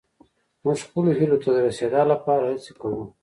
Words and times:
موږ 0.63 0.77
خپلو 0.85 1.09
هيلو 1.19 1.41
ته 1.43 1.49
د 1.55 1.57
رسيدا 1.67 2.01
لپاره 2.11 2.43
هڅې 2.51 2.71
کوو. 2.79 3.03